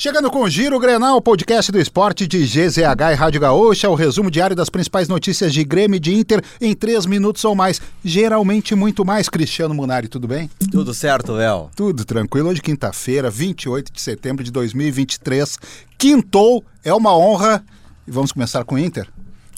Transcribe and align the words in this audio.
Chegando 0.00 0.30
com 0.30 0.42
o 0.42 0.48
Giro 0.48 0.78
Grenal, 0.78 1.20
podcast 1.20 1.72
do 1.72 1.80
esporte 1.80 2.24
de 2.24 2.46
GZH 2.46 3.10
e 3.10 3.14
Rádio 3.14 3.40
Gaúcha, 3.40 3.90
o 3.90 3.96
resumo 3.96 4.30
diário 4.30 4.54
das 4.54 4.70
principais 4.70 5.08
notícias 5.08 5.52
de 5.52 5.64
Grêmio 5.64 5.96
e 5.96 5.98
de 5.98 6.14
Inter 6.14 6.40
em 6.60 6.72
três 6.72 7.04
minutos 7.04 7.44
ou 7.44 7.52
mais. 7.52 7.80
Geralmente 8.04 8.76
muito 8.76 9.04
mais. 9.04 9.28
Cristiano 9.28 9.74
Munari, 9.74 10.06
tudo 10.06 10.28
bem? 10.28 10.48
Tudo 10.70 10.94
certo, 10.94 11.32
Léo. 11.32 11.68
Tudo 11.74 12.04
tranquilo. 12.04 12.48
Hoje, 12.48 12.62
quinta-feira, 12.62 13.28
28 13.28 13.92
de 13.92 14.00
setembro 14.00 14.44
de 14.44 14.52
2023. 14.52 15.58
Quintou, 15.98 16.64
é 16.84 16.94
uma 16.94 17.18
honra. 17.18 17.64
E 18.06 18.10
vamos 18.12 18.30
começar 18.30 18.62
com 18.62 18.76
o 18.76 18.78
Inter? 18.78 19.08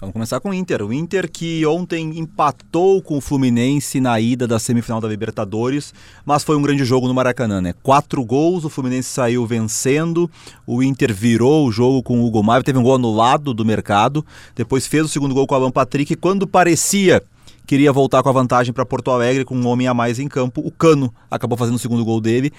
Vamos 0.01 0.15
começar 0.15 0.41
com 0.41 0.49
o 0.49 0.55
Inter. 0.55 0.83
O 0.83 0.95
Inter 0.95 1.31
que 1.31 1.67
ontem 1.67 2.19
empatou 2.19 3.03
com 3.03 3.19
o 3.19 3.21
Fluminense 3.21 4.01
na 4.01 4.19
ida 4.19 4.47
da 4.47 4.59
semifinal 4.59 4.99
da 4.99 5.07
Libertadores, 5.07 5.93
mas 6.25 6.43
foi 6.43 6.57
um 6.57 6.63
grande 6.63 6.87
jogo 6.87 7.07
no 7.07 7.13
Maracanã, 7.13 7.61
né? 7.61 7.75
Quatro 7.83 8.25
gols, 8.25 8.65
o 8.65 8.71
Fluminense 8.71 9.11
saiu 9.11 9.45
vencendo, 9.45 10.31
o 10.67 10.83
Inter 10.83 11.13
virou 11.13 11.67
o 11.67 11.71
jogo 11.71 12.03
com 12.03 12.19
o 12.19 12.27
Hugo 12.27 12.43
Maia, 12.43 12.63
teve 12.63 12.79
um 12.79 12.83
gol 12.83 12.95
anulado 12.95 13.53
do 13.53 13.63
mercado, 13.63 14.25
depois 14.57 14.87
fez 14.87 15.05
o 15.05 15.09
segundo 15.09 15.35
gol 15.35 15.47
com 15.47 15.55
o 15.55 15.59
Alan 15.59 15.71
Patrick, 15.71 16.17
quando 16.17 16.47
parecia 16.47 17.23
queria 17.67 17.93
voltar 17.93 18.23
com 18.23 18.29
a 18.29 18.33
vantagem 18.33 18.73
para 18.73 18.85
Porto 18.85 19.11
Alegre 19.11 19.45
com 19.45 19.57
um 19.57 19.67
homem 19.67 19.87
a 19.87 19.95
mais 19.95 20.19
em 20.19 20.29
campo, 20.29 20.61
o 20.65 20.71
Cano 20.71 21.13
acabou 21.31 21.57
fazendo 21.57 21.77
o 21.77 21.79
segundo 21.79 22.05
gol 22.05 22.21
dele. 22.21 22.53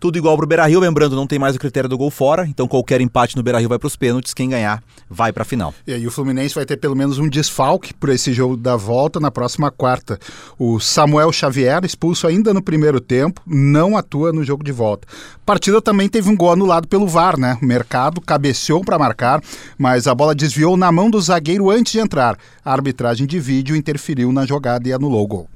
Tudo 0.00 0.16
igual 0.16 0.36
para 0.36 0.44
o 0.44 0.48
Beira-Rio, 0.48 0.78
lembrando, 0.78 1.16
não 1.16 1.26
tem 1.26 1.40
mais 1.40 1.56
o 1.56 1.58
critério 1.58 1.88
do 1.88 1.98
gol 1.98 2.08
fora, 2.08 2.46
então 2.46 2.68
qualquer 2.68 3.00
empate 3.00 3.36
no 3.36 3.42
Beira-Rio 3.42 3.68
vai 3.68 3.80
para 3.80 3.88
os 3.88 3.96
pênaltis, 3.96 4.32
quem 4.32 4.48
ganhar 4.48 4.80
vai 5.10 5.32
para 5.32 5.42
a 5.42 5.44
final. 5.44 5.74
E 5.84 5.92
aí 5.92 6.06
o 6.06 6.10
Fluminense 6.10 6.54
vai 6.54 6.64
ter 6.64 6.76
pelo 6.76 6.94
menos 6.94 7.18
um 7.18 7.28
desfalque 7.28 7.92
por 7.92 8.08
esse 8.10 8.32
jogo 8.32 8.56
da 8.56 8.76
volta 8.76 9.18
na 9.18 9.28
próxima 9.28 9.72
quarta. 9.72 10.16
O 10.56 10.78
Samuel 10.78 11.32
Xavier, 11.32 11.84
expulso 11.84 12.28
ainda 12.28 12.54
no 12.54 12.62
primeiro 12.62 13.00
tempo, 13.00 13.42
não 13.44 13.96
atua 13.96 14.32
no 14.32 14.44
jogo 14.44 14.62
de 14.62 14.70
volta. 14.70 15.08
A 15.34 15.44
partida 15.44 15.82
também 15.82 16.08
teve 16.08 16.30
um 16.30 16.36
gol 16.36 16.52
anulado 16.52 16.86
pelo 16.86 17.08
VAR, 17.08 17.36
né? 17.36 17.58
O 17.60 17.66
Mercado 17.66 18.20
cabeceou 18.20 18.84
para 18.84 19.00
marcar, 19.00 19.42
mas 19.76 20.06
a 20.06 20.14
bola 20.14 20.32
desviou 20.32 20.76
na 20.76 20.92
mão 20.92 21.10
do 21.10 21.20
zagueiro 21.20 21.70
antes 21.70 21.90
de 21.90 21.98
entrar. 21.98 22.38
A 22.64 22.72
arbitragem 22.72 23.26
de 23.26 23.40
vídeo 23.40 23.74
interferiu 23.74 24.30
na 24.30 24.46
jogada 24.48 24.88
e 24.88 24.92
anulou 24.92 25.22
o 25.22 25.26
gol. 25.26 25.48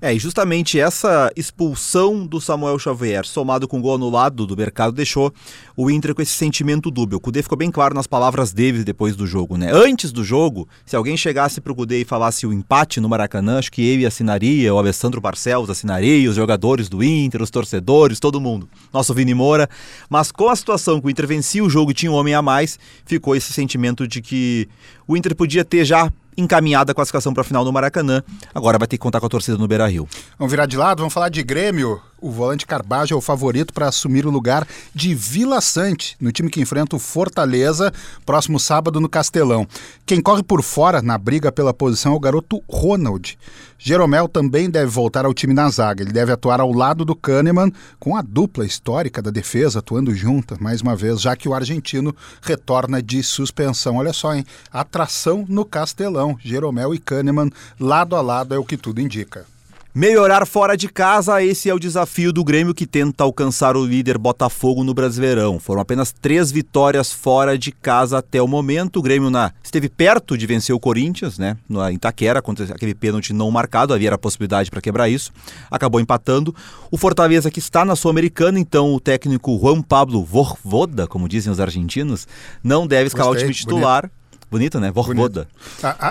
É, 0.00 0.14
e 0.14 0.18
justamente 0.18 0.78
essa 0.78 1.30
expulsão 1.36 2.26
do 2.26 2.40
Samuel 2.40 2.78
Xavier, 2.78 3.24
somado 3.24 3.66
com 3.66 3.78
o 3.78 3.82
gol 3.82 3.96
anulado 3.96 4.46
do 4.46 4.56
mercado, 4.56 4.92
deixou 4.92 5.32
o 5.76 5.90
Inter 5.90 6.14
com 6.14 6.22
esse 6.22 6.32
sentimento 6.32 6.90
dúbio. 6.90 7.18
O 7.18 7.20
Cudê 7.20 7.42
ficou 7.42 7.58
bem 7.58 7.70
claro 7.70 7.94
nas 7.94 8.06
palavras 8.06 8.52
dele 8.52 8.84
depois 8.84 9.16
do 9.16 9.26
jogo, 9.26 9.56
né? 9.56 9.70
Antes 9.72 10.12
do 10.12 10.22
jogo, 10.22 10.68
se 10.86 10.94
alguém 10.94 11.16
chegasse 11.16 11.60
pro 11.60 11.74
Cudê 11.74 12.00
e 12.00 12.04
falasse 12.04 12.46
o 12.46 12.52
empate 12.52 13.00
no 13.00 13.08
Maracanã, 13.08 13.58
acho 13.58 13.72
que 13.72 13.82
ele 13.82 14.06
assinaria, 14.06 14.72
o 14.72 14.78
Alessandro 14.78 15.20
Barcelos 15.20 15.70
assinaria, 15.70 16.30
os 16.30 16.36
jogadores 16.36 16.88
do 16.88 17.02
Inter, 17.02 17.42
os 17.42 17.50
torcedores, 17.50 18.20
todo 18.20 18.40
mundo. 18.40 18.68
Nosso 18.92 19.12
Vini 19.12 19.34
Moura. 19.34 19.68
Mas 20.08 20.30
com 20.30 20.48
a 20.48 20.56
situação 20.56 21.00
que 21.00 21.06
o 21.06 21.10
Inter 21.10 21.26
vencia 21.26 21.64
o 21.64 21.70
jogo 21.70 21.90
e 21.90 21.94
tinha 21.94 22.10
um 22.10 22.14
homem 22.14 22.34
a 22.34 22.42
mais, 22.42 22.78
ficou 23.04 23.34
esse 23.34 23.52
sentimento 23.52 24.06
de 24.06 24.22
que 24.22 24.68
o 25.06 25.16
Inter 25.16 25.34
podia 25.34 25.64
ter 25.64 25.84
já 25.84 26.12
encaminhada 26.38 26.92
a 26.92 26.94
classificação 26.94 27.34
para 27.34 27.40
a 27.42 27.44
final 27.44 27.64
no 27.64 27.72
Maracanã. 27.72 28.22
Agora 28.54 28.78
vai 28.78 28.86
ter 28.86 28.96
que 28.96 29.02
contar 29.02 29.20
com 29.20 29.26
a 29.26 29.28
torcida 29.28 29.58
no 29.58 29.66
Beira 29.66 29.86
Rio. 29.86 30.08
Vamos 30.38 30.50
virar 30.50 30.66
de 30.66 30.76
lado, 30.76 30.98
vamos 30.98 31.12
falar 31.12 31.28
de 31.28 31.42
Grêmio. 31.42 32.00
O 32.20 32.32
volante 32.32 32.66
Carbajo 32.66 33.14
é 33.14 33.16
o 33.16 33.20
favorito 33.20 33.72
para 33.72 33.86
assumir 33.86 34.26
o 34.26 34.30
lugar 34.30 34.66
de 34.92 35.14
Vila 35.14 35.60
Sante, 35.60 36.16
no 36.20 36.32
time 36.32 36.50
que 36.50 36.60
enfrenta 36.60 36.96
o 36.96 36.98
Fortaleza, 36.98 37.92
próximo 38.26 38.58
sábado 38.58 39.00
no 39.00 39.08
Castelão. 39.08 39.68
Quem 40.04 40.20
corre 40.20 40.42
por 40.42 40.60
fora 40.60 41.00
na 41.00 41.16
briga 41.16 41.52
pela 41.52 41.72
posição 41.72 42.12
é 42.14 42.16
o 42.16 42.20
garoto 42.20 42.60
Ronald. 42.68 43.38
Jeromel 43.78 44.26
também 44.26 44.68
deve 44.68 44.90
voltar 44.90 45.24
ao 45.24 45.32
time 45.32 45.54
na 45.54 45.70
zaga. 45.70 46.02
Ele 46.02 46.12
deve 46.12 46.32
atuar 46.32 46.60
ao 46.60 46.72
lado 46.72 47.04
do 47.04 47.14
Kahneman, 47.14 47.72
com 48.00 48.16
a 48.16 48.22
dupla 48.22 48.66
histórica 48.66 49.22
da 49.22 49.30
defesa 49.30 49.78
atuando 49.78 50.12
junta, 50.12 50.56
mais 50.58 50.80
uma 50.80 50.96
vez, 50.96 51.20
já 51.20 51.36
que 51.36 51.48
o 51.48 51.54
argentino 51.54 52.12
retorna 52.42 53.00
de 53.00 53.22
suspensão. 53.22 53.94
Olha 53.94 54.12
só, 54.12 54.34
hein? 54.34 54.44
Atração 54.72 55.44
no 55.48 55.64
Castelão. 55.64 56.36
Jeromel 56.42 56.92
e 56.92 56.98
Kahneman, 56.98 57.50
lado 57.78 58.16
a 58.16 58.20
lado, 58.20 58.52
é 58.52 58.58
o 58.58 58.64
que 58.64 58.76
tudo 58.76 59.00
indica. 59.00 59.46
Melhorar 59.94 60.46
fora 60.46 60.76
de 60.76 60.86
casa, 60.86 61.42
esse 61.42 61.68
é 61.68 61.74
o 61.74 61.78
desafio 61.78 62.30
do 62.30 62.44
Grêmio 62.44 62.74
que 62.74 62.86
tenta 62.86 63.24
alcançar 63.24 63.74
o 63.74 63.84
líder 63.84 64.18
Botafogo 64.18 64.84
no 64.84 64.92
Brasileirão. 64.92 65.58
Foram 65.58 65.80
apenas 65.80 66.12
três 66.12 66.52
vitórias 66.52 67.10
fora 67.10 67.56
de 67.56 67.72
casa 67.72 68.18
até 68.18 68.40
o 68.40 68.46
momento. 68.46 68.98
O 68.98 69.02
Grêmio 69.02 69.30
na... 69.30 69.50
esteve 69.62 69.88
perto 69.88 70.36
de 70.36 70.46
vencer 70.46 70.74
o 70.74 70.78
Corinthians, 70.78 71.38
né? 71.38 71.56
Na 71.66 71.90
Itaquera, 71.90 72.42
contra 72.42 72.66
aquele 72.66 72.94
pênalti 72.94 73.32
não 73.32 73.50
marcado, 73.50 73.94
havia 73.94 74.12
a 74.12 74.18
possibilidade 74.18 74.70
para 74.70 74.82
quebrar 74.82 75.08
isso. 75.08 75.32
Acabou 75.70 76.00
empatando. 76.00 76.54
O 76.90 76.98
Fortaleza 76.98 77.50
que 77.50 77.58
está 77.58 77.82
na 77.82 77.96
Sul-Americana, 77.96 78.60
então 78.60 78.94
o 78.94 79.00
técnico 79.00 79.58
Juan 79.58 79.80
Pablo 79.80 80.22
Vorvoda, 80.22 81.06
como 81.06 81.26
dizem 81.26 81.50
os 81.50 81.58
argentinos, 81.58 82.28
não 82.62 82.86
deve 82.86 83.06
escalar 83.06 83.32
Gostei, 83.32 83.48
o 83.48 83.52
time 83.52 83.58
titular. 83.58 84.02
Bonito, 84.50 84.78
bonito 84.78 84.80
né? 84.80 84.92
Vorvoda. 84.92 85.48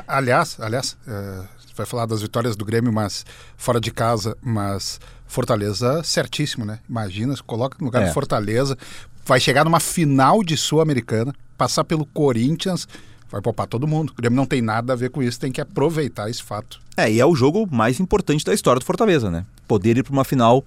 aliás, 0.08 0.58
aliás. 0.60 0.98
Uh 1.08 1.57
vai 1.78 1.86
falar 1.86 2.06
das 2.06 2.22
vitórias 2.22 2.56
do 2.56 2.66
Grêmio, 2.66 2.92
mas 2.92 3.26
fora 3.56 3.80
de 3.80 3.92
casa, 3.92 4.36
mas 4.42 5.00
Fortaleza 5.28 6.04
certíssimo, 6.04 6.66
né? 6.66 6.80
Imagina, 6.90 7.36
coloca 7.46 7.78
no 7.80 7.86
lugar 7.86 8.04
é. 8.04 8.08
do 8.08 8.14
Fortaleza, 8.14 8.78
vai 9.26 9.40
chegar 9.40 9.64
numa 9.64 9.80
final 9.80 10.44
de 10.44 10.58
Sul-Americana, 10.58 11.34
passar 11.58 11.84
pelo 11.84 12.06
Corinthians, 12.06 12.88
vai 13.30 13.42
poupar 13.42 13.68
todo 13.68 13.88
mundo. 13.88 14.12
O 14.12 14.16
Grêmio 14.16 14.36
não 14.36 14.46
tem 14.46 14.62
nada 14.62 14.94
a 14.94 14.96
ver 14.96 15.10
com 15.10 15.22
isso, 15.22 15.40
tem 15.40 15.52
que 15.52 15.62
aproveitar 15.62 16.30
esse 16.30 16.42
fato. 16.42 16.80
É, 16.96 17.12
e 17.12 17.20
é 17.20 17.26
o 17.26 17.36
jogo 17.36 17.68
mais 17.70 18.00
importante 18.00 18.44
da 18.44 18.54
história 18.54 18.80
do 18.80 18.86
Fortaleza, 18.86 19.30
né? 19.30 19.46
Poder 19.68 19.98
ir 19.98 20.04
para 20.04 20.14
uma 20.14 20.24
final 20.24 20.64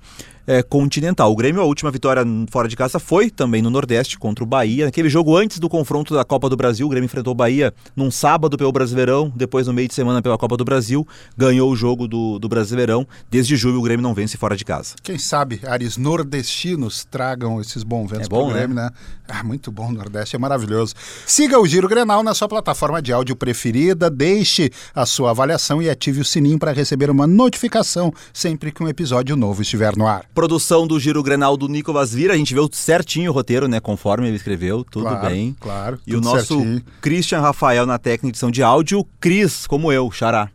é, 0.47 0.63
continental. 0.63 1.33
O 1.33 1.37
Grêmio, 1.37 1.61
a 1.61 1.65
última 1.65 1.91
vitória 1.91 2.25
fora 2.51 2.69
de 2.69 2.77
casa 2.77 2.99
foi 2.99 3.31
também 3.31 3.63
no 3.63 3.71
Nordeste 3.71 4.19
contra 4.19 4.43
o 4.43 4.47
Bahia. 4.47 4.87
Naquele 4.87 5.09
jogo 5.09 5.37
antes 5.37 5.59
do 5.59 5.69
confronto 5.69 6.15
da 6.15 6.25
Copa 6.25 6.49
do 6.49 6.57
Brasil, 6.57 6.87
o 6.87 6.91
Grêmio 6.91 7.07
enfrentou 7.07 7.33
o 7.33 7.35
Bahia 7.35 7.73
num 7.95 8.11
sábado 8.11 8.57
pelo 8.57 8.73
Brasileirão, 8.73 9.33
depois 9.35 9.67
no 9.67 9.73
meio 9.73 9.89
de 9.89 9.95
semana 9.95 10.23
pela 10.23 10.39
Copa 10.39 10.57
do 10.57 10.65
Brasil, 10.65 11.07
ganhou 11.37 11.71
o 11.71 11.77
jogo 11.77 12.09
do, 12.09 12.39
do 12.39 12.49
Brasileirão. 12.49 13.07
Desde 13.31 13.57
julho 13.57 13.79
o 13.79 13.83
Grêmio 13.83 14.03
não 14.03 14.15
vence 14.15 14.37
fora 14.37 14.57
de 14.57 14.65
casa. 14.65 14.95
Quem 15.03 15.19
sabe 15.19 15.61
ares 15.67 15.97
nordestinos 15.97 17.05
tragam 17.05 17.61
esses 17.61 17.83
bons 17.83 18.11
ventos 18.11 18.27
é 18.27 18.29
bom, 18.29 18.47
para 18.47 18.51
o 18.51 18.53
Grêmio, 18.55 18.77
né? 18.77 18.85
né? 18.85 18.91
Ah, 19.29 19.45
muito 19.45 19.71
bom, 19.71 19.89
o 19.89 19.93
Nordeste 19.93 20.35
é 20.35 20.39
maravilhoso. 20.39 20.95
Siga 21.27 21.61
o 21.61 21.67
Giro 21.67 21.89
Grenal 21.89 22.23
na 22.23 22.35
sua 22.35 22.49
plataforma 22.49 23.01
de 23.01 23.13
áudio 23.13 23.37
preferida, 23.37 24.11
deixe 24.11 24.71
a 24.95 25.07
sua 25.07 25.31
avaliação 25.31 25.81
e 25.81 25.89
ative 25.89 26.21
o 26.21 26.25
sininho 26.25 26.59
para 26.59 26.73
receber 26.73 27.11
uma 27.11 27.27
notificação 27.27 28.13
sempre 28.33 28.73
que 28.73 28.83
um 28.83 28.89
episódio 28.89 29.37
novo 29.37 29.63
estiver 29.63 29.97
no 29.97 30.07
ar 30.07 30.25
produção 30.35 30.87
do 30.87 30.99
Giro 30.99 31.23
Grenal 31.23 31.57
do 31.57 31.69
Nicolas 31.69 32.13
Vira. 32.13 32.35
A 32.35 32.37
gente 32.37 32.55
viu 32.55 32.69
certinho 32.73 33.31
o 33.31 33.35
roteiro, 33.35 33.69
né? 33.69 33.81
Conforme 33.81 34.29
ele 34.29 34.37
escreveu, 34.37 34.85
tudo 34.85 35.07
claro, 35.07 35.29
bem. 35.29 35.57
Claro. 35.59 36.01
E 36.07 36.15
o 36.15 36.21
nosso 36.21 36.55
certinho. 36.59 36.83
Christian 37.01 37.41
Rafael 37.41 37.87
na 37.87 37.99
técnica 37.99 38.23
de 38.23 38.29
edição 38.31 38.51
de 38.51 38.63
áudio, 38.63 39.07
Cris, 39.21 39.67
como 39.67 39.93
eu, 39.93 40.11
Xará. 40.11 40.51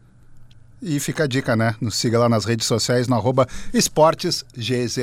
E 0.81 0.99
fica 0.99 1.23
a 1.23 1.27
dica, 1.27 1.55
né? 1.55 1.75
Nos 1.81 1.95
siga 1.95 2.19
lá 2.19 2.29
nas 2.29 2.45
redes 2.45 2.67
sociais, 2.67 3.07
no 3.07 3.15
arroba 3.15 3.47
esportesgzh. 3.73 4.99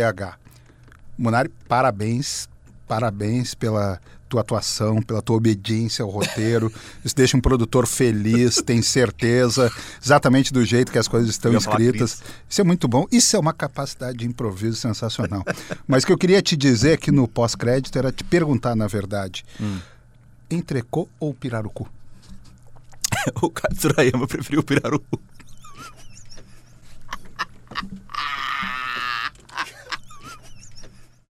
Munari, 1.19 1.51
parabéns, 1.69 2.49
parabéns 2.87 3.55
pela 3.55 4.01
tua 4.33 4.41
atuação, 4.41 5.03
pela 5.03 5.21
tua 5.21 5.37
obediência 5.37 6.03
ao 6.03 6.11
roteiro. 6.11 6.73
Isso 7.05 7.15
deixa 7.15 7.37
um 7.37 7.41
produtor 7.41 7.87
feliz, 7.87 8.63
tem 8.63 8.81
certeza, 8.81 9.71
exatamente 10.03 10.53
do 10.53 10.65
jeito 10.65 10.91
que 10.91 10.99
as 10.99 11.07
coisas 11.07 11.29
estão 11.29 11.55
escritas. 11.55 12.23
Isso 12.49 12.61
é 12.61 12.65
muito 12.65 12.89
bom. 12.89 13.07
Isso 13.13 13.37
é 13.37 13.39
uma 13.39 13.53
capacidade 13.53 14.19
de 14.19 14.27
improviso 14.27 14.77
sensacional. 14.77 15.45
Mas 15.87 16.03
o 16.03 16.07
que 16.07 16.13
eu 16.13 16.19
queria 16.19 16.41
te 16.41 16.57
dizer 16.57 16.95
aqui 16.95 17.11
no 17.11 17.29
pós-crédito 17.29 17.99
era 17.99 18.11
te 18.11 18.25
perguntar, 18.25 18.75
na 18.75 18.87
verdade, 18.87 19.45
hum. 19.61 19.79
entrecô 20.51 21.07
ou 21.21 21.35
pirarucu? 21.35 21.87
o 23.43 23.51
Katsurayama 23.51 24.27
preferiu 24.27 24.61
o 24.61 24.65
pirarucu. 24.65 25.21